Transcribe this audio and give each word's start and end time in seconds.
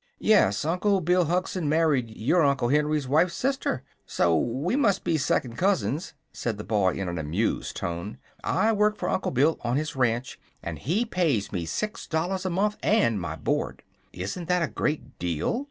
"Yes. 0.17 0.65
Uncle 0.65 0.99
Bill 0.99 1.25
Hugson 1.25 1.69
married 1.69 2.09
your 2.09 2.41
Uncle 2.43 2.69
Henry's 2.69 3.07
wife's 3.07 3.35
sister; 3.35 3.83
so 4.07 4.35
we 4.35 4.75
must 4.75 5.03
be 5.03 5.15
second 5.15 5.57
cousins," 5.57 6.15
said 6.33 6.57
the 6.57 6.63
boy, 6.63 6.93
in 6.95 7.07
an 7.07 7.19
amused 7.19 7.75
tone. 7.77 8.17
"I 8.43 8.71
work 8.71 8.97
for 8.97 9.09
Uncle 9.09 9.29
Bill 9.29 9.59
on 9.63 9.77
his 9.77 9.95
ranch, 9.95 10.39
and 10.63 10.79
he 10.79 11.05
pays 11.05 11.51
me 11.51 11.67
six 11.67 12.07
dollars 12.07 12.47
a 12.47 12.49
month 12.49 12.77
and 12.81 13.21
my 13.21 13.35
board." 13.35 13.83
"Isn't 14.11 14.47
that 14.47 14.63
a 14.63 14.67
great 14.67 15.19
deal?" 15.19 15.59